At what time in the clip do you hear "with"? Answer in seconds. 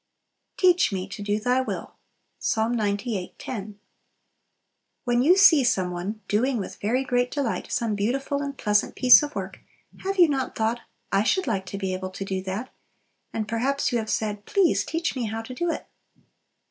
6.57-6.77